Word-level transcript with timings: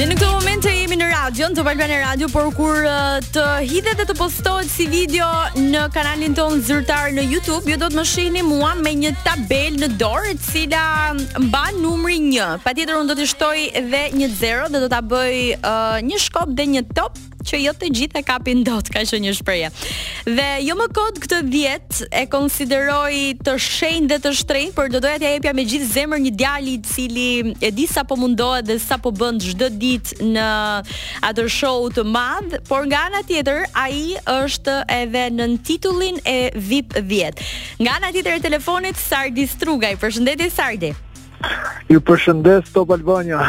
Në 0.00 0.04
në 0.08 0.14
këto 0.16 0.28
moment 0.32 0.62
të 0.64 0.70
jemi 0.72 0.96
në 0.96 1.06
radio, 1.10 1.48
në 1.52 1.56
të 1.58 1.72
në 1.90 1.96
radio, 2.00 2.26
por 2.32 2.46
kur 2.56 2.86
uh, 2.88 3.18
të 3.34 3.42
hidhet 3.68 3.98
dhe 4.00 4.06
të 4.08 4.14
postohet 4.16 4.70
si 4.72 4.86
video 4.88 5.26
në 5.60 5.82
kanalin 5.92 6.32
tonë 6.32 6.62
zyrtar 6.64 7.10
në 7.12 7.26
YouTube, 7.28 7.68
ju 7.68 7.74
jo 7.74 7.80
do 7.82 7.90
të 7.92 7.98
më 8.00 8.04
shihni 8.08 8.40
mua 8.48 8.72
me 8.80 8.94
një 8.96 9.10
tabel 9.26 9.76
në 9.82 9.90
dorë, 10.00 10.32
e 10.32 10.36
cila 10.40 10.86
mba 11.44 11.66
numri 11.82 12.16
një. 12.30 12.48
Pa 12.64 12.72
tjetër, 12.72 12.96
unë 13.02 13.12
do 13.12 13.18
të 13.20 13.28
shtoj 13.34 13.66
dhe 13.92 14.06
një 14.16 14.30
zero 14.40 14.72
dhe 14.72 14.80
do 14.86 14.88
të 14.88 15.02
bëj 15.12 15.38
uh, 15.58 15.98
një 16.08 16.22
shkop 16.30 16.56
dhe 16.56 16.70
një 16.78 16.86
top 16.96 17.20
që 17.46 17.60
jo 17.64 17.72
të 17.76 17.88
gjithë 17.96 18.20
e 18.20 18.24
kapin 18.26 18.62
dot, 18.66 18.88
ka 18.92 19.02
që 19.06 19.20
një 19.24 19.32
shpreje. 19.38 19.70
Dhe 20.28 20.46
jo 20.66 20.74
më 20.78 20.86
kod 20.96 21.20
këtë 21.24 21.38
djet 21.52 22.00
e 22.20 22.24
konsideroj 22.32 23.38
të 23.44 23.54
shenjë 23.64 24.08
dhe 24.12 24.18
të 24.24 24.32
shtrejnë, 24.40 24.72
për 24.76 24.90
do 24.94 25.00
doja 25.04 25.20
të 25.22 25.32
jepja 25.34 25.54
me 25.56 25.64
gjithë 25.72 25.90
zemër 25.94 26.22
një 26.26 26.34
djali 26.42 26.76
cili 26.88 27.28
e 27.62 27.72
di 27.76 27.86
sa 27.90 28.04
po 28.08 28.18
mundohet 28.20 28.68
dhe 28.68 28.78
sa 28.82 28.98
po 29.02 29.12
bënd 29.14 29.44
gjithë 29.48 29.70
dit 29.80 30.14
në 30.22 30.46
atër 31.30 31.50
show 31.52 31.86
të 31.96 32.06
madhë, 32.08 32.62
por 32.68 32.88
nga 32.90 33.06
nga 33.14 33.22
tjetër, 33.28 33.62
a 33.72 33.86
i 33.90 34.04
është 34.36 34.80
edhe 35.00 35.26
në 35.36 35.50
titullin 35.66 36.20
e 36.28 36.38
VIP 36.56 36.98
10. 36.98 37.44
Nga 37.80 37.94
nga 38.00 38.12
tjetër 38.16 38.38
e 38.40 38.44
telefonit, 38.48 38.96
Sardi 39.00 39.44
Strugaj, 39.48 39.96
përshëndetje 40.02 40.46
Sardi. 40.50 40.58
Sardi. 40.60 40.92
Ju 41.90 42.00
përshëndes 42.06 42.68
Top 42.74 42.90
Albania. 42.94 43.40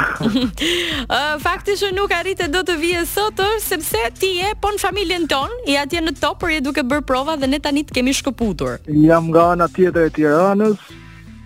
Ë 1.17 1.37
faktisht 1.43 1.85
nuk 1.93 2.11
e 2.15 2.37
do 2.49 2.63
të 2.63 2.77
vije 2.79 3.05
sot 3.05 3.39
sepse 3.61 3.99
ti 4.19 4.29
je 4.39 4.53
po 4.61 4.71
në 4.71 4.79
familjen 4.81 5.27
ton, 5.27 5.51
i 5.67 5.77
atje 5.77 6.01
në 6.01 6.15
Top 6.19 6.39
por 6.39 6.49
je 6.51 6.61
duke 6.61 6.83
bër 6.83 7.01
prova 7.01 7.35
dhe 7.37 7.47
ne 7.47 7.59
tani 7.59 7.83
të 7.83 7.93
kemi 7.99 8.13
shkëputur. 8.13 8.79
Jam 8.87 9.27
nga 9.31 9.51
ana 9.53 9.67
tjetër 9.67 10.07
e 10.07 10.13
Tiranës, 10.15 10.79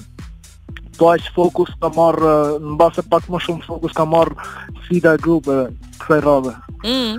vajtë 1.00 1.32
fokus 1.36 1.72
ka 1.80 1.88
marrë, 1.96 2.34
në 2.62 2.76
base 2.80 3.04
pak 3.10 3.26
më 3.32 3.40
shumë 3.46 3.66
fokus 3.66 3.96
ka 3.96 4.04
marrë 4.08 4.50
sida 4.88 5.16
grupe, 5.22 5.62
kësaj 6.02 6.20
rave. 6.26 6.54
Mm. 6.82 7.18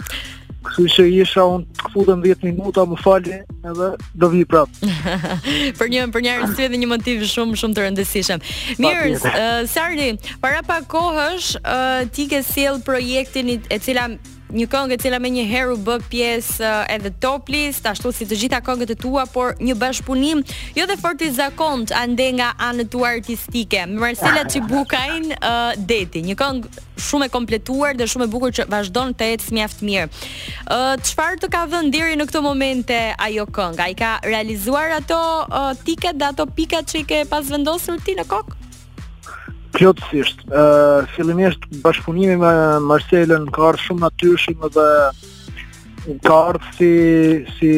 Kështu 0.61 0.85
që 0.93 1.03
isha 1.23 1.43
unë 1.49 1.63
të 1.73 1.85
këfutën 1.87 2.19
10 2.23 2.49
minuta, 2.49 2.83
më 2.87 2.97
falje 3.01 3.39
edhe 3.71 3.87
do 4.21 4.29
vi 4.29 4.43
prapë. 4.47 4.91
për 5.79 5.89
një, 5.93 6.03
për 6.13 6.25
një 6.27 6.35
rësve 6.43 6.67
dhe 6.71 6.81
një 6.83 6.89
motiv 6.91 7.23
shumë, 7.31 7.57
shumë 7.63 7.77
të 7.79 7.87
rëndësishëm. 7.87 8.45
Mirës, 8.83 9.25
uh, 9.31 9.63
Sardi, 9.73 10.11
para 10.43 10.61
pa 10.67 10.77
kohësh, 10.85 11.55
uh, 11.63 12.03
ti 12.13 12.27
ke 12.31 12.43
siel 12.45 12.77
projektin 12.85 13.55
e 13.57 13.81
cila 13.81 14.05
një 14.55 14.65
këngë 14.71 14.95
e 14.95 14.99
cila 15.01 15.19
më 15.23 15.29
një 15.35 15.43
herë 15.51 15.73
u 15.73 15.77
bë 15.87 15.95
pjesë 16.11 16.65
uh, 16.65 16.91
edhe 16.91 17.11
top 17.23 17.49
list, 17.51 17.85
ashtu 17.87 18.11
si 18.15 18.27
të 18.27 18.37
gjitha 18.41 18.59
këngët 18.65 18.93
e 18.95 18.97
tua, 18.99 19.23
por 19.31 19.55
një 19.63 19.75
bashkëpunim, 19.79 20.43
jo 20.75 20.87
dhe 20.89 20.97
fort 20.99 21.23
i 21.25 21.29
zakont 21.35 21.93
ande 21.95 22.27
nga 22.39 22.51
anët 22.67 22.91
tua 22.93 23.13
artistike. 23.15 23.85
Marcela 23.93 24.43
Çibukain 24.49 25.31
uh, 25.39 25.41
eh, 25.41 25.83
Deti, 25.91 26.23
një 26.27 26.35
këngë 26.39 26.71
shumë 27.01 27.29
e 27.29 27.33
kompletuar 27.33 27.95
dhe 27.97 28.07
shumë 28.11 28.27
e 28.27 28.31
bukur 28.31 28.51
që 28.57 28.67
vazhdon 28.71 29.15
të 29.17 29.29
ecë 29.37 29.55
mjaft 29.57 29.85
mirë. 29.87 30.07
Ë 30.07 30.11
uh, 30.11 30.87
eh, 30.89 31.05
çfarë 31.07 31.39
të 31.45 31.51
ka 31.55 31.65
vënë 31.73 31.93
deri 31.95 32.17
në 32.19 32.27
këtë 32.29 32.43
moment 32.45 32.95
ajo 33.27 33.47
këngë? 33.55 33.85
Ai 33.87 33.95
ka 33.99 34.17
realizuar 34.27 34.97
ato 34.99 35.21
uh, 35.47 35.71
tiket 35.87 36.19
dhe 36.19 36.31
ato 36.33 36.45
pikat 36.59 36.91
që 36.91 36.99
i 37.01 37.07
ke 37.13 37.21
pas 37.31 37.49
vendosur 37.53 38.01
ti 38.05 38.17
në 38.19 38.27
kokë? 38.33 38.60
plotësisht. 39.81 40.41
Ë 40.47 41.07
fillimisht 41.15 41.63
bashkëpunimi 41.83 42.35
me 42.41 42.51
Marcelën 42.85 43.47
ka 43.55 43.69
ardhur 43.71 43.85
shumë 43.87 44.03
natyrshëm 44.05 44.63
dhe 44.75 44.87
ka 46.27 46.37
ardhur 46.51 46.73
si 46.77 46.91
si 47.55 47.73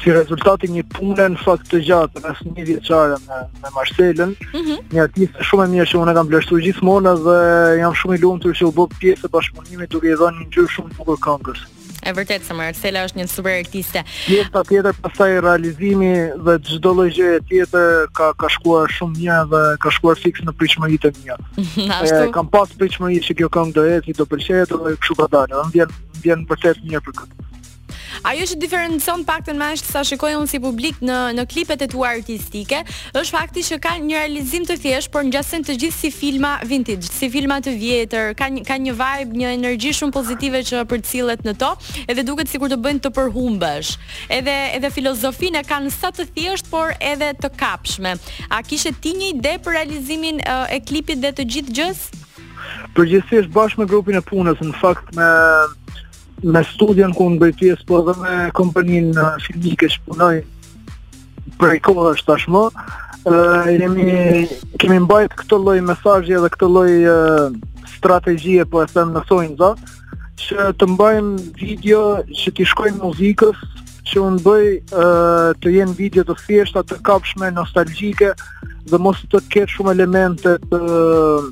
si 0.00 0.10
rezultat 0.16 0.64
i 0.66 0.70
një 0.74 0.82
pune 0.94 1.26
në 1.34 1.42
fakt 1.44 1.68
të 1.70 1.82
gjatë 1.86 2.22
mes 2.24 2.40
një 2.48 2.66
vjeçare 2.72 3.20
me 3.28 3.40
me 3.64 3.72
Marcelën. 3.76 4.34
Mm 4.34 4.62
-hmm. 4.62 4.78
Një 4.96 5.06
artist 5.06 5.38
shumë 5.50 5.68
e 5.68 5.72
mirë 5.76 5.88
që 5.92 6.00
unë 6.02 6.12
e 6.12 6.16
kam 6.18 6.28
vlerësuar 6.32 6.66
gjithmonë 6.66 7.14
dhe 7.28 7.38
jam 7.84 7.94
shumë 8.00 8.18
i 8.18 8.22
lumtur 8.24 8.58
që 8.58 8.66
u 8.68 8.74
bë 8.80 8.90
pjesë 8.98 9.24
e 9.24 9.32
bashkëpunimit 9.36 9.90
duke 9.94 10.10
i 10.12 10.18
dhënë 10.22 10.36
një 10.42 10.46
ngjyrë 10.50 10.74
shumë 10.76 10.90
të 10.90 10.98
bukur 11.02 11.18
këngës 11.28 11.64
e 12.04 12.12
vërtet 12.14 12.44
se 12.46 12.54
Maria 12.56 12.74
Cela 12.78 13.02
është 13.08 13.20
një 13.20 13.26
super 13.32 13.56
artiste. 13.58 14.02
Pjesa 14.26 14.48
tjetër, 14.48 14.66
tjetër 14.70 14.98
pastaj 15.04 15.34
realizimi 15.44 16.10
dhe 16.46 16.56
çdo 16.68 16.92
lloj 16.98 17.08
gjë 17.16 17.32
tjetër 17.48 18.10
ka 18.18 18.32
ka 18.40 18.50
shkuar 18.56 18.92
shumë 18.98 19.16
mirë 19.20 19.40
dhe 19.52 19.62
ka 19.84 19.92
shkuar 19.96 20.20
fikse 20.20 20.44
në 20.48 20.56
pritshmëritë 20.60 21.12
e 21.12 21.22
mia. 21.22 21.38
Ashtu. 22.00 22.20
E, 22.20 22.32
kam 22.36 22.50
pas 22.56 22.74
pritshmëri 22.80 23.22
që 23.28 23.38
kjo 23.40 23.50
këngë 23.56 23.76
do 23.78 23.86
të 23.88 23.96
ecë, 23.98 24.18
do 24.20 24.28
pëlqejë, 24.34 24.68
do 24.74 24.82
të 24.84 24.94
kshu 25.04 25.18
ka 25.22 25.30
dalë. 25.36 25.62
Ëm 25.64 25.74
vjen 25.78 25.96
vjen 26.24 26.46
vërtet 26.48 26.84
mirë 26.88 27.04
për 27.08 27.18
këtë. 27.22 27.43
Ajo 28.24 28.44
që 28.48 28.56
diferencion 28.56 29.20
paktën 29.28 29.58
më 29.60 29.66
është 29.76 29.90
sa 29.92 30.00
shikoj 30.08 30.30
unë 30.38 30.48
si 30.48 30.58
publik 30.64 31.02
në 31.04 31.16
në 31.36 31.42
klipet 31.50 31.82
e 31.84 31.88
tua 31.92 32.08
artistike, 32.14 32.78
është 33.20 33.34
fakti 33.34 33.64
që 33.68 33.76
ka 33.84 33.90
një 34.00 34.16
realizim 34.22 34.64
të 34.64 34.78
thjeshtë, 34.80 35.12
por 35.12 35.26
ngjasen 35.28 35.66
të 35.68 35.74
gjithë 35.82 35.98
si 35.98 36.10
filma 36.14 36.54
vintage, 36.70 37.04
si 37.12 37.28
filma 37.28 37.58
të 37.60 37.74
vjetër, 37.82 38.30
ka 38.38 38.48
një, 38.54 38.62
ka 38.64 38.78
një 38.80 38.94
vibe, 39.02 39.36
një 39.42 39.50
energji 39.58 39.92
shumë 40.00 40.16
pozitive 40.16 40.62
që 40.70 40.86
përcillet 40.94 41.44
në 41.44 41.54
to, 41.60 41.70
edhe 42.08 42.24
duket 42.30 42.48
sikur 42.48 42.72
të 42.72 42.80
bëjnë 42.86 43.04
të 43.04 43.12
përhumbësh. 43.18 43.92
Edhe 44.38 44.56
edhe 44.78 44.92
filozofinë 44.96 45.64
kanë 45.68 45.92
sa 45.98 46.08
të 46.16 46.26
thjeshtë, 46.32 46.72
por 46.72 46.96
edhe 47.12 47.28
të 47.44 47.52
kapshme. 47.60 48.14
A 48.48 48.64
kishe 48.64 48.94
ti 49.04 49.12
një 49.20 49.32
ide 49.36 49.56
për 49.60 49.76
realizimin 49.82 50.40
e 50.72 50.80
klipit 50.88 51.20
dhe 51.20 51.34
të 51.36 51.44
gjithë 51.52 51.76
gjës? 51.76 52.06
Përgjithësisht 52.96 53.52
bashkë 53.52 53.84
me 53.84 53.92
grupin 53.92 54.16
e 54.16 54.24
punës, 54.24 54.64
në 54.64 54.80
fakt 54.80 55.12
me 55.12 55.28
me 56.44 56.60
studion 56.68 57.14
ku 57.16 57.26
në 57.32 57.38
bëjtjes, 57.40 57.82
po 57.88 58.02
dhe 58.06 58.14
me 58.20 58.32
kompanin 58.56 59.10
në 59.16 59.28
filmike 59.46 59.88
që 59.94 60.00
punoj 60.08 60.34
prej 61.60 61.78
kohë 61.86 62.04
është 62.14 62.26
tashmë, 62.30 62.62
uh, 62.70 63.68
jemi, 63.70 64.44
kemi 64.82 64.98
mbajt 65.06 65.36
këtë 65.40 65.60
loj 65.66 65.76
mesajji 65.92 66.36
edhe 66.40 66.50
këtë 66.56 66.70
loj 66.74 66.90
uh, 67.08 67.84
strategjie, 67.94 68.64
po 68.68 68.82
e 68.84 68.88
them 68.92 69.14
në 69.16 69.24
za, 69.62 69.70
që 70.44 70.68
të 70.82 70.88
mbajmë 70.96 71.34
video 71.62 72.02
që 72.42 72.54
t'i 72.58 72.66
shkojnë 72.72 72.98
muzikës, 73.06 73.64
që 74.04 74.22
unë 74.28 74.40
bëj 74.44 74.66
uh, 74.66 75.52
të 75.64 75.74
jenë 75.78 75.96
video 76.02 76.24
të 76.28 76.36
thjeshta, 76.42 76.82
të 76.90 77.00
kapshme, 77.08 77.52
nostalgjike, 77.56 78.34
dhe 78.92 78.98
mos 79.00 79.22
të 79.32 79.40
ketë 79.52 79.76
shumë 79.78 79.96
elementet 79.96 80.74
uh, 80.76 81.48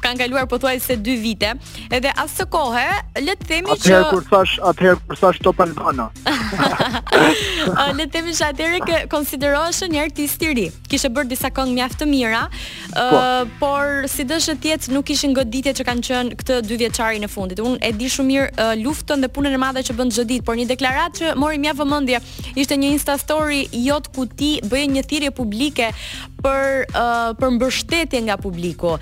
kanë 0.02 0.24
kaluar 0.26 0.48
pothuajse 0.50 0.98
2 1.02 1.20
vite. 1.22 1.52
Edhe 1.92 2.10
asë 2.22 2.46
kohë, 2.52 2.84
le 3.24 3.36
të 3.38 3.48
themi 3.52 3.70
që 3.70 3.78
Atëherë 3.78 4.10
kur 4.10 4.26
thash, 4.28 4.56
atëherë 4.72 5.00
kur 5.08 5.20
thash 5.20 5.40
Top 5.46 5.62
Albana. 5.62 6.08
le 7.98 8.06
të 8.06 8.10
themi 8.16 8.34
se 8.36 8.46
atëherë 8.48 8.80
që 8.88 9.00
konsiderohesh 9.12 9.82
një 9.94 10.02
artist 10.06 10.42
i 10.42 10.50
ri. 10.58 10.66
Kishe 10.90 11.10
bërë 11.14 11.30
disa 11.32 11.52
këngë 11.54 11.76
mjaft 11.78 12.02
të 12.02 12.08
mira, 12.10 12.42
po. 12.94 13.04
uh, 13.04 13.42
por 13.62 14.08
sidoqë 14.12 14.42
të 14.48 14.58
tjetë 14.66 14.92
nuk 14.96 15.06
kishin 15.12 15.36
goditje 15.38 15.74
që 15.78 15.86
kanë 15.88 16.06
qenë 16.08 16.36
këtë 16.42 16.58
2 16.68 16.80
vjeçari 16.82 17.22
në 17.22 17.30
fundit. 17.32 17.62
Unë 17.62 17.80
e 17.86 17.92
di 18.02 18.10
shumë 18.12 18.30
mirë 18.32 18.50
uh, 18.56 18.72
luftën 18.82 19.22
dhe 19.24 19.30
punën 19.32 19.54
e 19.56 19.60
madhe 19.62 19.84
që 19.86 19.96
bën 20.00 20.10
çdo 20.16 20.26
ditë, 20.32 20.46
por 20.48 20.58
një 20.58 20.66
deklaratë 20.74 21.20
që 21.22 21.34
mori 21.40 21.62
mjaft 21.62 21.82
vëmendje 21.84 22.22
ishte 22.60 22.76
një 22.78 22.90
Insta 22.98 23.14
story 23.20 23.62
jot 23.86 24.10
ku 24.14 24.26
ti 24.28 24.56
bëje 24.68 24.90
një 24.96 25.02
thirrje 25.08 25.30
publike 25.36 25.86
për 26.42 26.84
uh, 26.90 27.30
për 27.38 27.52
mbështetje 27.56 28.20
nga 28.26 28.36
publiku. 28.40 28.96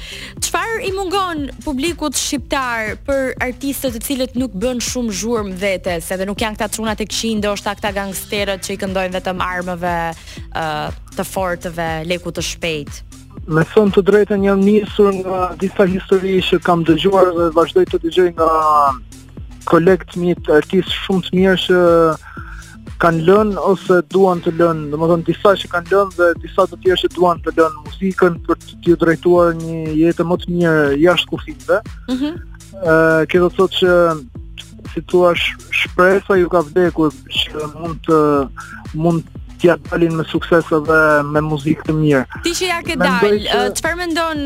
Çfarë 0.44 0.80
i 0.88 0.92
mungon 0.96 1.46
publikut 1.64 2.16
shqiptar 2.20 2.94
për 3.08 3.32
artistët 3.44 3.96
të 3.98 4.02
cilët 4.06 4.36
nuk 4.40 4.54
bën 4.62 4.80
shumë 4.84 5.16
zhurm 5.22 5.52
vetes, 5.60 6.06
se 6.08 6.16
edhe 6.18 6.28
nuk 6.28 6.40
janë 6.44 6.58
këta 6.60 6.70
çuna 6.76 6.96
të 6.98 7.08
qi, 7.10 7.32
ndoshta 7.40 7.76
këta 7.78 7.94
gangsterët 7.96 8.64
që 8.66 8.74
i 8.76 8.80
këndojnë 8.84 9.16
vetëm 9.18 9.42
armëve 9.46 9.94
uh, 10.14 10.90
të 11.16 11.28
fortëve, 11.30 11.88
leku 12.10 12.32
të 12.36 12.44
shpejtë. 12.50 13.06
Me 13.50 13.64
son 13.72 13.88
të 13.94 14.02
drejtën 14.06 14.44
jam 14.46 14.60
nisur 14.62 15.10
nga 15.22 15.54
disa 15.58 15.86
histori 15.90 16.36
që 16.44 16.60
kam 16.66 16.84
dëgjuar 16.86 17.32
dhe 17.38 17.48
vazhdoj 17.56 17.86
të 17.90 18.02
dëgjoj 18.04 18.28
nga 18.36 18.50
kolektë 19.70 20.20
mi 20.22 20.36
të 20.38 20.54
artistë 20.60 20.98
shumë 21.04 21.24
të 21.28 21.36
mirë 21.38 21.56
që 21.64 21.78
kanë 23.02 23.22
lënë 23.28 23.62
ose 23.64 24.00
duan 24.12 24.40
të 24.44 24.52
lënë, 24.60 24.90
dhe 24.92 25.00
më 25.00 25.08
thonë 25.10 25.26
disa 25.28 25.52
që 25.62 25.70
kanë 25.74 25.92
lënë 25.94 26.16
dhe 26.18 26.28
disa 26.42 26.66
të 26.70 26.78
tjerë 26.84 27.00
që 27.02 27.10
duan 27.16 27.40
të 27.44 27.54
lënë 27.58 27.84
muzikën 27.86 28.36
për 28.46 28.60
të 28.64 28.78
tjë 28.84 28.98
drejtuar 29.04 29.54
një 29.60 29.80
jetë 30.02 30.26
më 30.30 30.38
të 30.42 30.54
mirë 30.54 30.86
jashtë 31.04 31.32
kufinëve. 31.32 31.78
Mm 32.08 32.16
-hmm. 32.16 32.38
E, 32.76 32.94
këtë 33.32 33.48
të 33.48 33.50
thotë 33.56 33.80
që 33.80 33.94
si 34.92 35.00
thua 35.10 35.32
shpresa 35.80 36.36
ju 36.40 36.48
ka 36.52 36.64
vdekur 36.68 37.12
që 37.12 37.68
mund 37.78 38.00
të 38.08 38.20
mund 39.04 39.39
ja 39.62 39.76
dalin 39.90 40.14
me 40.18 40.24
sukses 40.28 40.66
edhe 40.74 40.98
me 41.34 41.40
muzikë 41.44 41.84
të 41.88 41.94
mirë. 41.96 42.20
Ti 42.46 42.52
që 42.60 42.68
ja 42.70 42.78
ke 42.86 42.96
dalë, 43.00 43.32
çfarë 43.78 43.94
që... 43.94 43.98
mendon 43.98 44.42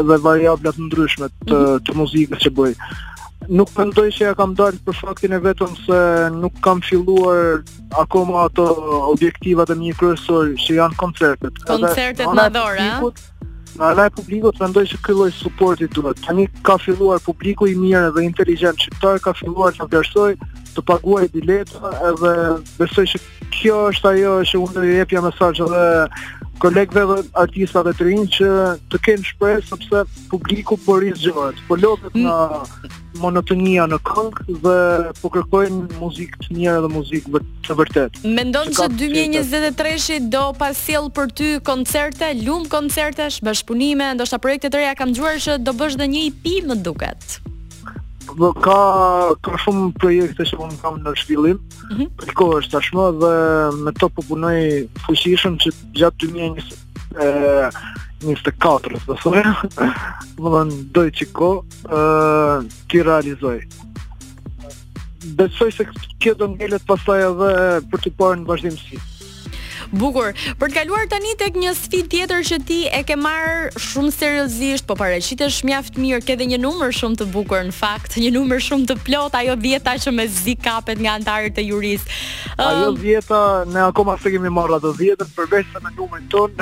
edhe 0.00 0.18
variablat 0.24 0.78
ndryshme 0.88 1.28
të, 1.44 1.54
mhm. 1.54 1.84
të 1.86 1.96
muzikës 1.98 2.44
që 2.46 2.52
bëjë. 2.58 2.92
Nuk 3.58 3.70
përndoj 3.72 4.06
që 4.12 4.24
ja 4.26 4.32
kam 4.36 4.50
dalë 4.58 4.80
për 4.84 4.96
faktin 4.98 5.32
e 5.32 5.38
vetëm 5.40 5.76
se 5.84 6.00
nuk 6.34 6.56
kam 6.64 6.82
filluar 6.84 7.62
akoma 7.96 8.44
ato 8.48 8.64
objektivat 9.14 9.70
e 9.72 9.76
një 9.78 9.94
kërësori 10.00 10.56
që 10.66 10.76
janë 10.80 10.98
koncertet. 11.00 11.62
Koncertet 11.68 12.26
në 12.36 12.48
dhore, 12.56 12.90
Në 13.78 13.84
ala 13.92 14.08
e 14.08 14.10
publikut 14.10 14.56
të 14.58 14.64
mendoj 14.64 14.82
që 14.90 14.96
këlloj 15.06 15.26
supporti 15.36 15.86
duhet. 15.94 16.18
Tani 16.24 16.48
ka 16.66 16.74
filluar 16.82 17.20
publiku 17.22 17.68
i 17.70 17.76
mirë 17.78 18.08
dhe 18.16 18.24
inteligent 18.26 18.80
qëtar, 18.82 19.20
ka 19.22 19.32
filluar 19.38 19.76
të 19.76 19.86
vërsoj 19.92 20.32
të 20.74 20.82
paguaj 20.88 21.28
bileta 21.36 21.92
edhe 22.10 22.32
besoj 22.80 23.04
që 23.12 23.20
kjo 23.54 23.78
është 23.92 24.10
ajo 24.14 24.32
që 24.50 24.60
unë 24.64 24.74
do 24.76 24.82
jepja 24.90 25.22
mesazh 25.24 25.60
edhe 25.64 25.82
kolegëve 26.62 27.02
dhe 27.08 27.24
artistave 27.38 27.92
të 27.94 28.06
rinj 28.08 28.24
që 28.34 28.46
të 28.92 29.00
kenë 29.06 29.26
shpresë 29.28 29.66
sepse 29.70 30.00
publiku 30.32 30.74
po 30.84 30.96
rizgjohet, 31.02 31.60
po 31.68 31.76
lodhet 31.78 32.16
mm. 32.18 32.24
në 32.24 33.18
monotonia 33.22 33.86
në 33.90 33.98
këngë 34.08 34.56
dhe 34.64 34.76
po 35.20 35.30
kërkojnë 35.36 36.00
muzikë 36.00 36.40
të 36.44 36.56
mirë 36.58 36.80
dhe 36.86 36.90
muzikë 36.96 37.42
të 37.68 37.76
vërtetë. 37.80 38.24
Mendon 38.38 38.74
se 38.74 38.88
2023 38.94 39.94
shi 40.06 40.18
do 40.34 40.48
pa 40.58 40.72
sjell 40.76 41.10
për 41.18 41.30
ty 41.38 41.52
koncerte, 41.68 42.32
lum 42.42 42.66
koncertesh, 42.74 43.38
bashpunime, 43.46 44.10
ndoshta 44.18 44.42
projekte 44.42 44.72
të 44.74 44.82
reja 44.82 44.96
kam 44.98 45.14
dëgjuar 45.14 45.38
që 45.46 45.60
do 45.62 45.76
bësh 45.78 46.00
dhe 46.02 46.10
një 46.16 46.24
EP 46.32 46.50
më 46.72 46.80
duket 46.86 47.38
ka 48.36 49.34
ka 49.42 49.52
shumë 49.64 49.92
projekte 50.00 50.44
që 50.48 50.58
un 50.60 50.74
kam 50.82 50.98
në 51.04 51.14
zhvillim. 51.22 51.58
Mhm. 51.58 51.92
Mm 51.92 51.96
-hmm. 51.98 52.08
Për 52.20 52.32
kohë 52.40 52.58
është 52.62 52.74
tashmë 52.74 53.06
dhe 53.22 53.32
me 53.86 53.92
to 54.00 54.08
po 54.18 54.22
punoj 54.22 54.88
fuqishëm 55.04 55.56
që 55.62 55.68
gjatë 55.94 56.16
2024, 56.18 57.70
njështë 58.28 58.48
e 58.48 58.54
katër, 58.64 58.92
të 59.06 59.18
thoi, 59.20 59.42
më 60.38 60.42
dhe 60.42 60.64
në 60.68 61.10
që 61.16 62.70
ti 62.90 63.02
realizoj. 63.08 63.58
Besoj 65.38 65.70
se 65.74 65.86
kjo 66.22 66.32
do 66.40 66.46
ngellet 66.52 66.84
pasaj 66.86 67.20
edhe 67.30 67.52
për 67.92 67.98
të 68.04 68.10
parë 68.20 68.36
në 68.42 68.46
vazhdimësit. 68.48 69.17
Bukur. 69.90 70.34
Për 70.60 70.68
të 70.72 70.76
kaluar 70.76 71.06
tani 71.08 71.30
tek 71.40 71.54
një 71.56 71.70
sfidë 71.76 72.10
tjetër 72.12 72.42
që 72.44 72.56
ti 72.68 72.78
e 72.92 72.98
ke 73.08 73.14
marr 73.16 73.70
shumë 73.80 74.10
seriozisht, 74.12 74.84
po 74.88 74.96
paraqitesh 74.98 75.62
mjaft 75.64 75.96
mirë, 76.00 76.20
ke 76.28 76.34
dhe 76.36 76.44
një 76.52 76.58
numër 76.60 76.92
shumë 76.96 77.22
të 77.22 77.28
bukur 77.32 77.62
në 77.70 77.72
fakt, 77.76 78.18
një 78.20 78.32
numër 78.36 78.60
shumë 78.66 78.88
të 78.90 78.96
plot, 79.06 79.36
ajo 79.40 79.54
dieta 79.60 79.94
që 80.04 80.12
me 80.16 80.26
zi 80.32 80.54
kapet 80.60 81.00
nga 81.00 81.14
antarët 81.16 81.60
e 81.60 81.64
jurist. 81.70 82.12
Ajo 82.60 82.90
um, 82.92 82.98
dieta 83.00 83.40
ne 83.70 83.86
akoma 83.88 84.18
s'e 84.20 84.34
kemi 84.34 84.52
marrë 84.52 84.76
ato 84.76 84.92
dieta 84.98 85.24
përveç 85.38 85.72
sa 85.72 85.80
me 85.84 85.94
numrin 85.96 86.28
ton. 86.32 86.52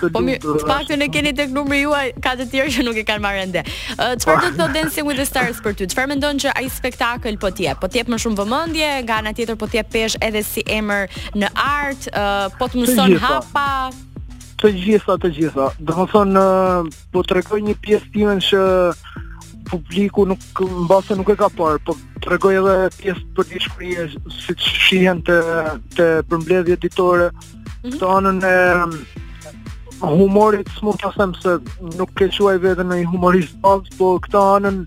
po 0.16 0.24
mi, 0.24 0.38
të 0.40 0.64
paktën 0.64 1.04
e 1.04 1.10
keni 1.12 1.34
tek 1.36 1.52
numri 1.52 1.82
juaj 1.84 2.14
ka 2.24 2.32
të 2.40 2.46
tjerë 2.54 2.72
që 2.78 2.86
nuk 2.88 3.02
e 3.02 3.04
kanë 3.08 3.24
marrë 3.26 3.44
ende. 3.44 3.66
Çfarë 3.98 4.38
uh, 4.38 4.40
do 4.40 4.46
të 4.46 4.48
po. 4.48 4.62
thotë 4.62 4.78
Dancing 4.80 5.04
with 5.10 5.20
the 5.20 5.28
Stars 5.28 5.60
për 5.60 5.76
ty? 5.76 5.90
Çfarë 5.92 6.14
mendon 6.14 6.40
që 6.40 6.54
ai 6.56 6.64
spektakël 6.72 7.36
po 7.42 7.52
të 7.52 7.66
jep? 7.68 7.82
Po 7.82 7.90
të 7.92 8.00
jep 8.00 8.14
më 8.14 8.22
shumë 8.22 8.38
vëmendje, 8.40 8.90
nga 9.04 9.18
ana 9.20 9.34
tjetër 9.36 9.58
po 9.60 9.68
të 9.68 9.82
jep 9.82 9.90
peshë 9.92 10.22
edhe 10.24 10.40
si 10.46 10.64
emër 10.72 11.10
në 11.36 11.49
art, 11.58 12.02
uh, 12.14 12.46
po 12.58 12.68
të 12.70 12.82
mëson 12.84 13.16
të 13.16 13.22
hapa? 13.22 13.66
Të 14.60 14.70
gjitha, 14.76 15.16
të 15.22 15.30
gjitha. 15.38 15.70
Dhe 15.80 15.96
më 15.96 16.06
thonë, 16.12 16.42
uh, 16.42 17.00
po 17.14 17.22
të 17.26 17.38
regoj 17.40 17.60
një 17.68 17.76
pjesë 17.84 18.10
timen 18.14 18.42
që 18.44 18.62
publiku 19.70 20.24
nuk, 20.26 20.44
në 20.60 21.16
nuk 21.20 21.30
e 21.34 21.38
ka 21.38 21.48
parë, 21.56 21.80
po 21.86 21.94
të 22.20 22.34
regoj 22.34 22.54
edhe 22.58 22.74
pjesë 23.00 23.24
për 23.36 23.48
një 23.52 23.62
shkrije, 23.68 24.06
si 24.34 24.56
shihen 24.66 25.20
të, 25.28 25.36
të 25.96 26.08
përmbledhje 26.30 26.78
ditore, 26.82 27.28
mm 27.30 27.90
-hmm. 27.90 27.98
të 28.00 28.12
anën 28.16 28.38
e 28.44 28.60
humorit, 30.00 30.68
së 30.74 30.94
të 30.98 31.28
se 31.40 31.52
nuk 31.98 32.10
ke 32.16 32.28
quaj 32.36 32.58
vetë 32.58 32.84
në 32.90 33.00
i 33.00 33.04
humorist 33.04 33.54
avës, 33.64 33.88
po 33.98 34.18
këta 34.18 34.42
anën 34.56 34.78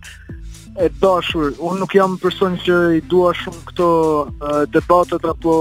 e 0.78 0.90
dashur, 1.02 1.52
unë 1.60 1.80
nuk 1.84 1.94
jam 1.96 2.16
person 2.22 2.56
që 2.66 2.78
i 2.98 3.02
dua 3.12 3.34
shumë 3.38 3.60
këto 3.70 3.88
e, 4.02 4.54
debatet 4.74 5.26
apo 5.30 5.56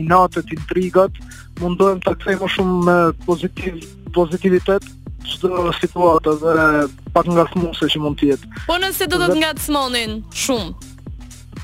inatet, 0.00 0.52
intrigat, 0.52 1.16
mundohem 1.62 2.02
të 2.04 2.14
kthej 2.20 2.38
më 2.42 2.50
shumë 2.58 2.80
me 2.88 2.98
pozitiv 3.26 3.80
pozitivitet 4.16 4.84
çdo 5.24 5.70
situatë 5.78 6.32
dhe 6.42 6.86
pak 7.14 7.28
ngacmuese 7.32 7.88
që 7.94 8.00
mund 8.02 8.18
të 8.20 8.32
jetë. 8.32 8.56
Po 8.66 8.76
nëse 8.82 9.06
do 9.08 9.16
të, 9.22 9.28
dhe... 9.30 9.34
të 9.36 9.42
ngacmonin 9.44 10.18
shumë, 10.42 10.90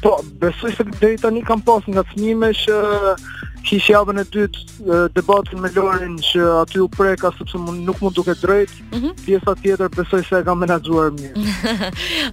Po, 0.02 0.20
besoj 0.38 0.72
se 0.72 0.84
deri 1.00 1.16
tani 1.18 1.42
kam 1.42 1.58
pas 1.60 1.82
ngacmime 1.86 2.52
që 2.54 2.74
kishë 3.66 3.92
javën 3.92 4.20
e 4.22 4.24
dytë 4.30 4.98
debatin 5.16 5.58
me 5.62 5.70
Lorin 5.74 6.14
që 6.22 6.44
aty 6.60 6.82
u 6.84 6.86
preka 6.94 7.32
sepse 7.34 7.58
nuk 7.58 7.98
mund 8.02 8.14
duket 8.18 8.38
drejt. 8.42 8.70
Mm 8.94 8.98
-hmm. 9.02 9.14
Pjesa 9.24 9.54
tjetër 9.62 9.88
besoj 9.96 10.22
se 10.28 10.38
e 10.38 10.44
kam 10.46 10.58
menaxhuar 10.58 11.10
mirë. 11.10 11.36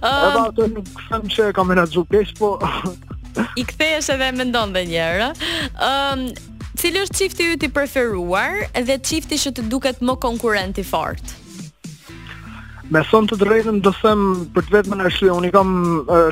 um... 0.00 0.42
ato 0.46 0.66
nuk 0.74 0.86
them 1.10 1.24
që 1.34 1.40
e 1.48 1.52
kam 1.52 1.66
menaxhuar 1.68 2.06
keq, 2.12 2.28
po 2.38 2.58
i 3.60 3.64
kthehesh 3.64 4.08
edhe 4.14 4.32
mendon 4.32 4.70
edhe 4.70 4.82
një 4.92 5.02
herë. 5.08 5.28
Ëm, 5.30 5.38
ehm, 5.88 6.18
um, 6.18 6.34
cili 6.78 6.98
është 7.02 7.16
çifti 7.18 7.42
yt 7.52 7.62
i 7.62 7.68
preferuar 7.68 8.50
dhe 8.86 8.98
çifti 9.02 9.34
që 9.36 9.50
të 9.52 9.62
duket 9.68 9.96
më 10.00 10.18
konkurrent 10.18 10.78
i 10.78 10.84
fortë? 10.92 11.45
Me 12.94 13.02
thonë 13.02 13.32
të 13.32 13.36
drejtën 13.40 13.78
do 13.82 13.90
them 13.98 14.20
për 14.54 14.66
të 14.68 14.74
vetëm 14.76 15.00
arsye, 15.02 15.30
unë 15.34 15.48
kam 15.50 15.70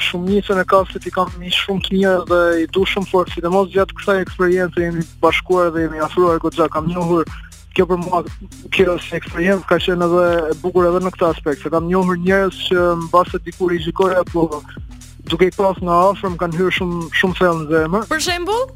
shumë 0.07 0.29
nisën 0.37 0.61
e 0.63 0.65
kafshit, 0.71 1.09
i 1.09 1.13
kam 1.15 1.33
një 1.43 1.51
shumë 1.57 1.83
të 1.89 2.13
dhe 2.29 2.39
i 2.63 2.69
du 2.71 2.85
shumë 2.87 3.11
fort, 3.11 3.33
sidomos 3.35 3.73
gjatë 3.75 3.97
kësaj 3.99 4.21
eksperiencë 4.23 4.85
jemi 4.85 5.03
bashkuar 5.25 5.73
dhe 5.75 5.89
jemi 5.89 6.03
afruar 6.05 6.39
goxha, 6.45 6.69
kam 6.71 6.87
njohur 6.93 7.27
kjo 7.75 7.89
për 7.91 7.99
mua 8.05 8.21
kjo 8.71 8.87
është 8.95 9.11
një 9.11 9.19
eksperiencë 9.21 9.67
ka 9.73 9.81
qenë 9.83 10.07
edhe 10.07 10.23
e 10.31 10.55
bukur 10.63 10.87
edhe 10.93 11.03
në 11.09 11.13
këtë 11.17 11.29
aspekt, 11.33 11.65
se 11.67 11.75
kam 11.75 11.91
njohur 11.91 12.23
njerëz 12.23 12.61
që 12.69 12.87
mbase 13.09 13.43
dikur 13.49 13.75
i 13.75 13.83
shikoja 13.83 14.23
apo 14.23 14.47
duke 15.27 15.51
i 15.51 15.55
pas 15.59 15.81
nga 15.83 15.99
afër 16.13 16.37
më 16.37 16.43
kanë 16.45 16.59
hyrë 16.61 16.77
shumë 16.79 17.11
shumë 17.19 17.39
thellë 17.41 17.61
në 17.65 17.69
zemër. 17.83 18.07
Për 18.15 18.25
shembull? 18.31 18.67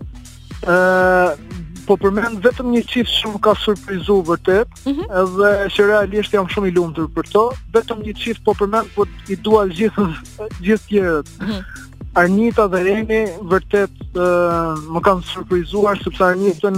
ë 0.67 1.67
po 1.89 1.97
përmend 1.97 2.43
vetëm 2.45 2.73
një 2.75 2.83
çift 2.91 3.11
shumë 3.15 3.39
ka 3.47 3.55
surprizu 3.63 4.19
vërtet, 4.29 4.75
mm 4.85 4.95
-hmm. 4.95 5.11
edhe 5.21 5.51
që 5.77 5.87
realisht 5.91 6.35
jam 6.37 6.47
shumë 6.53 6.69
i 6.69 6.75
lumtur 6.77 7.07
për 7.17 7.31
to, 7.33 7.45
vetëm 7.77 8.03
një 8.09 8.15
çift 8.23 8.45
po 8.49 8.55
përmend, 8.61 8.91
po 8.97 9.07
i 9.33 9.37
dua 9.47 9.63
gjithë 9.79 10.05
gjithë 10.61 10.89
tjerët. 10.91 11.33
Mm 11.41 11.47
-hmm. 11.53 11.63
Arnita 12.19 12.65
dhe 12.69 12.79
Reni 12.85 13.21
vërtet 13.53 13.93
uh, 14.17 14.75
më 14.95 15.01
kanë 15.07 15.23
surprizuar 15.33 15.97
sepse 16.05 16.25
Arnitën 16.25 16.77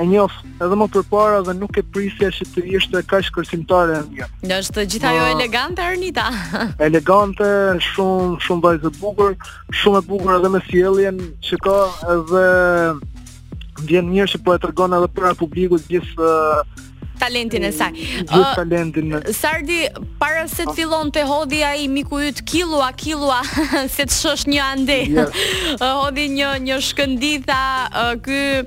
e 0.00 0.06
njoh 0.06 0.32
edhe 0.64 0.76
më 0.80 0.86
përpara 0.94 1.42
dhe 1.46 1.54
nuk 1.60 1.76
e 1.78 1.82
prisja 1.92 2.30
që 2.30 2.44
të 2.52 2.60
ishte 2.76 3.02
kaq 3.10 3.26
kërcimtare 3.34 3.94
e 4.00 4.06
mirë. 4.08 4.70
të 4.74 4.80
gjithë 4.90 5.08
ajo 5.10 5.24
elegante 5.36 5.82
Arnita. 5.82 6.24
elegante, 6.88 7.46
shumë 7.90 8.38
shumë 8.44 8.62
vajzë 8.66 8.86
e 8.90 8.96
bukur, 9.00 9.30
shumë 9.80 9.98
e 10.02 10.06
bukur 10.10 10.30
edhe 10.38 10.48
me 10.54 10.60
sjelljen 10.70 11.16
që 11.46 11.54
ka 11.64 11.76
edhe 12.14 12.44
vjen 13.86 14.08
mirë 14.10 14.30
se 14.34 14.40
po 14.44 14.56
e 14.56 14.60
tregon 14.62 14.94
edhe 14.98 15.10
para 15.14 15.34
publikut 15.38 15.88
gjithë 15.90 16.34
talentin 17.18 17.64
e 17.66 17.68
saj. 17.74 17.96
Ë 18.30 18.30
uh, 18.30 18.50
talentin. 18.54 19.08
Sardi, 19.34 19.80
para 20.20 20.44
se 20.48 20.62
të 20.68 20.70
fillonte 20.76 21.24
hodhi 21.26 21.64
ai 21.66 21.88
miku 21.90 22.20
yt 22.28 22.44
Killua, 22.46 22.92
Killua, 22.94 23.40
se 23.94 24.06
të 24.06 24.14
shosh 24.14 24.44
një 24.46 24.60
ande. 24.62 24.98
Yes. 25.16 25.42
hodhi 25.98 26.28
një 26.36 26.52
një 26.68 26.76
shkëndita 26.86 27.58
uh, 27.88 28.12
ky 28.22 28.60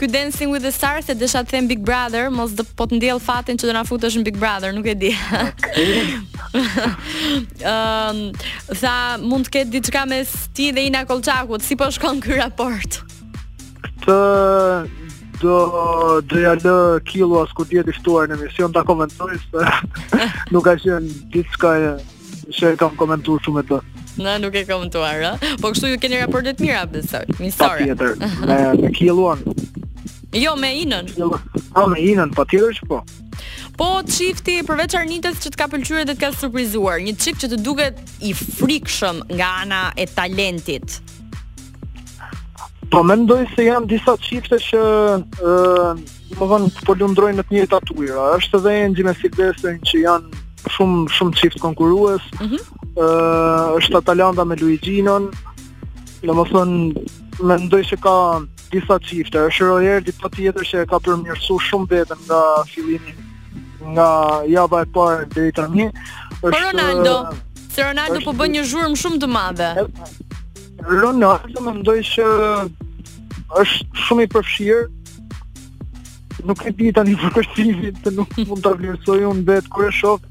ky 0.00 0.08
Dancing 0.14 0.48
with 0.48 0.64
the 0.64 0.72
Stars 0.72 1.10
se 1.12 1.18
desha 1.20 1.42
të 1.44 1.58
them 1.58 1.68
Big 1.68 1.84
Brother, 1.84 2.30
mos 2.32 2.56
do 2.56 2.64
po 2.72 2.88
të 2.88 3.02
ndjell 3.02 3.20
fatin 3.20 3.60
që 3.60 3.68
do 3.68 3.76
na 3.76 3.84
futesh 3.84 4.16
në 4.16 4.24
Big 4.30 4.40
Brother, 4.40 4.72
nuk 4.72 4.88
e 4.88 4.96
di. 4.96 5.12
Ëm, 5.12 5.44
okay. 6.56 7.68
uh, 7.68 8.48
tha 8.80 8.96
mund 9.20 9.50
të 9.52 9.58
ketë 9.58 9.76
diçka 9.76 10.06
mes 10.08 10.32
ti 10.56 10.72
dhe 10.72 10.88
Ina 10.88 11.04
Kolçakut, 11.06 11.60
si 11.68 11.76
po 11.76 11.92
shkon 11.92 12.24
ky 12.24 12.40
raport? 12.40 13.02
do 15.42 15.52
do 16.28 16.40
ja 16.42 16.52
lë 16.58 16.74
killu 17.08 17.38
as 17.42 17.52
kur 17.56 17.66
dihet 17.68 17.88
shtuar 17.96 18.28
në 18.28 18.36
emision 18.38 18.72
ta 18.74 18.82
komentoj 18.86 19.36
se 19.42 19.64
nuk 20.52 20.66
ka 20.66 20.74
qenë 20.82 21.14
diçka 21.34 21.70
që 22.56 22.74
kam 22.80 22.96
komentuar 22.98 23.40
shumë 23.44 23.60
me 23.62 23.66
të. 23.70 23.78
Na 24.20 24.34
nuk 24.42 24.54
e 24.58 24.64
komentuar, 24.68 25.22
Po 25.62 25.70
kështu 25.70 25.92
ju 25.94 26.00
keni 26.02 26.18
raportet 26.20 26.58
mira 26.60 26.82
besoj. 26.90 27.24
Miqësore. 27.38 27.86
Tjetër, 27.86 28.16
Me 28.46 28.58
me 28.82 28.90
killuan. 28.96 29.44
Jo 30.34 30.52
me 30.58 30.74
Inën. 30.82 31.08
Jo 31.18 31.30
me 31.90 32.00
Inën, 32.10 32.34
po 32.34 32.44
që 32.50 32.86
po. 32.90 33.00
Po 33.78 33.88
çifti 34.04 34.58
përveç 34.66 34.98
Arnitës 34.98 35.38
që 35.40 35.54
të 35.54 35.60
ka 35.62 35.70
pëlqyer 35.72 36.04
dhe 36.10 36.18
të 36.18 36.20
ka 36.24 36.32
surprizuar, 36.36 36.98
një 37.00 37.14
çik 37.22 37.38
që 37.40 37.52
të 37.54 37.62
duket 37.64 38.02
i 38.28 38.34
frikshëm 38.36 39.22
nga 39.38 39.54
ana 39.62 39.84
e 39.96 40.04
talentit. 40.06 40.98
Po 42.90 43.02
ndoj 43.06 43.44
se 43.54 43.62
janë 43.70 43.86
disa 43.86 44.16
çifte 44.18 44.56
që 44.64 44.78
ë 45.38 45.50
uh, 45.50 46.38
po 46.82 46.94
lundrojnë 46.98 47.38
në 47.38 47.44
të 47.46 47.54
njëjtat 47.54 47.84
tatuira. 47.86 48.24
Është 48.38 48.58
edhe 48.58 48.72
Enxhi 48.86 49.04
me 49.06 49.12
Silvestrin 49.18 49.76
që 49.90 50.00
janë 50.04 50.40
shumë 50.76 51.04
shumë 51.16 51.38
çift 51.38 51.60
konkurues. 51.62 52.24
Ëh, 52.34 52.40
mm 52.40 52.48
-hmm. 52.48 52.88
është 53.78 53.98
Atalanta 54.00 54.44
me 54.44 54.56
Luigi-n. 54.58 55.28
Domethënë 56.26 57.44
mendoj 57.50 57.82
se 57.92 57.96
ka 58.02 58.16
disa 58.74 58.98
çifte. 59.06 59.38
Është 59.46 59.68
Rojerdi 59.70 60.12
tjetër 60.12 60.64
që 60.70 60.82
ka 60.90 60.98
përmirësuar 60.98 61.62
shumë 61.68 61.86
veten 61.94 62.18
nga 62.26 62.40
fillimi 62.74 63.14
nga 63.94 64.08
java 64.50 64.82
e 64.82 64.86
parë 64.94 65.28
deri 65.34 65.52
tani. 65.54 65.86
Po 66.42 66.50
është 66.50 66.64
Ronaldo. 66.66 67.14
Se 67.70 67.82
Ronaldo 67.86 68.18
po 68.26 68.32
bën 68.34 68.50
një 68.58 68.62
zhurmë 68.66 68.96
shumë 68.98 69.18
të 69.22 69.28
madhe. 69.30 69.70
Ronaldo 70.86 71.58
më 71.64 71.74
ndoj 71.80 71.98
që 72.08 72.26
është 73.60 73.80
shumë 74.06 74.22
i 74.24 74.26
përfshirë 74.34 74.86
nuk 76.48 76.60
e 76.64 76.70
di 76.72 76.88
tani 76.96 77.14
për 77.20 77.30
kështimin 77.36 77.94
të 78.04 78.10
nuk 78.16 78.30
mund 78.48 78.62
të 78.64 78.70
vlerësoj 78.80 79.18
unë 79.28 79.42
vetë 79.50 79.68
kërë 79.76 79.94
shokë 80.00 80.26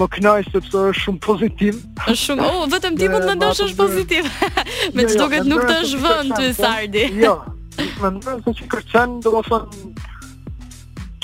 më 0.00 0.06
knaj 0.16 0.38
sepse 0.48 0.76
është 0.76 1.00
shumë 1.04 1.20
pozitiv 1.26 1.74
është 2.08 2.24
shumë, 2.24 2.42
o, 2.42 2.44
oh, 2.48 2.62
vetëm 2.72 2.94
ti 2.98 3.06
mund 3.12 3.26
më 3.30 3.34
ndosh 3.38 3.60
është 3.68 3.80
pozitiv 3.80 4.22
me 4.96 5.00
jo, 5.04 5.08
që 5.12 5.12
jo, 5.12 5.18
duket 5.22 5.46
nuk 5.52 5.62
të 5.70 5.74
është 5.84 5.98
vënd 6.04 6.30
të 6.40 6.44
sardi 6.58 7.04
jo, 7.26 7.34
me 8.02 8.08
në 8.08 8.18
nërën 8.18 8.40
se 8.48 8.52
që 8.60 8.64
kërqen 8.74 9.10
do 9.24 9.28
më 9.36 9.42
thënë 9.46 9.70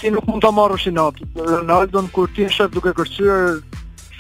ti 0.03 0.07
nuk 0.17 0.25
mund 0.31 0.43
të 0.47 0.51
marrë 0.57 0.79
shinat 0.85 1.17
Ronaldo 1.41 1.99
në 2.07 2.11
kur 2.17 2.29
ti 2.37 2.43
është 2.49 2.65
duke 2.77 2.91
kërqyrë 3.01 3.41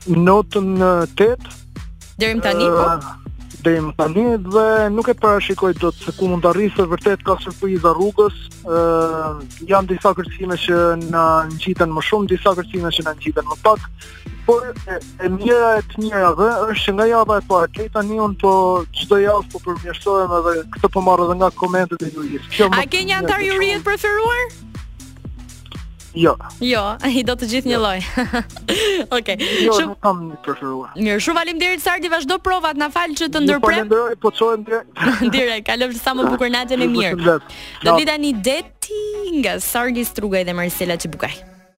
Notën 0.07 0.75
8. 0.79 0.81
Uh, 0.81 1.63
Derim 2.17 2.39
tani, 2.41 2.65
po 2.73 2.85
deri 3.67 3.81
më 3.83 3.93
tani 3.99 4.25
dhe 4.53 4.67
nuk 4.95 5.07
e 5.11 5.15
parashikoj 5.21 5.75
dot 5.81 5.95
se 6.05 6.11
ku 6.17 6.27
mund 6.31 6.43
të 6.45 6.51
arrij 6.51 6.79
vërtet 6.93 7.23
ka 7.27 7.37
surpriza 7.43 7.91
rrugës. 7.97 8.35
Ëh 8.63 8.79
uh, 8.79 9.39
janë 9.71 9.91
disa 9.93 10.13
kërcime 10.17 10.57
që 10.65 10.81
na 11.11 11.23
ngjiten 11.55 11.91
më 11.93 12.03
shumë, 12.07 12.29
disa 12.33 12.53
kërcime 12.57 12.91
që 12.97 13.05
na 13.07 13.15
ngjiten 13.17 13.47
më 13.49 13.57
pak. 13.65 13.87
Por 14.47 14.63
e, 14.87 14.99
e 15.25 15.31
mira 15.37 15.73
e 15.77 15.83
të 15.91 16.33
dhe, 16.39 16.49
është 16.69 16.85
që 16.85 16.95
nga 16.99 17.07
java 17.13 17.39
e 17.41 17.45
parë 17.49 17.71
deri 17.77 17.91
tani 17.95 18.21
un 18.27 18.37
po 18.43 18.53
çdo 19.01 19.19
javë 19.25 19.51
po 19.51 19.63
përmirësohem 19.65 20.37
edhe 20.39 20.55
këtë 20.77 20.93
po 20.95 21.03
marr 21.09 21.25
edhe 21.27 21.39
nga 21.41 21.51
komentet 21.63 22.07
e 22.07 22.13
Luis. 22.15 22.47
A 22.71 22.85
ke 22.91 23.03
një 23.03 23.19
antar 23.21 23.43
juri 23.49 23.73
të 23.75 23.83
preferuar? 23.89 24.63
Jo. 26.17 26.33
Jo, 26.65 26.81
i 27.13 27.21
do 27.27 27.35
të 27.37 27.47
gjithë 27.51 27.69
një 27.69 27.75
jo. 27.75 27.81
lloj. 27.83 27.97
Okej. 29.17 29.37
Jo, 29.67 29.75
nuk 29.91 29.99
kam 30.01 30.23
preferuar. 30.45 30.95
Mirë, 30.97 31.19
shumë 31.23 31.37
faleminderit 31.39 31.83
Sardi, 31.83 32.09
vazhdo 32.11 32.39
provat, 32.43 32.79
na 32.81 32.89
fal 32.93 33.13
që 33.17 33.29
të 33.35 33.43
ndërprem. 33.45 33.75
Faleminderit, 33.83 34.21
po 34.25 34.31
çojmë 34.37 34.65
drejt. 34.67 35.03
Direk, 35.35 35.65
kalojmë 35.69 35.99
sa 36.01 36.15
më 36.17 36.27
bukur 36.31 36.49
natën 36.53 36.85
e 36.85 36.89
mirë. 36.95 37.37
Do 37.85 37.97
vi 37.99 38.09
tani 38.09 38.33
nga 39.37 39.57
Sardi 39.59 40.05
Strugaj 40.07 40.45
dhe 40.47 40.53
Marcela 40.57 40.97
Çbukaj. 40.97 41.56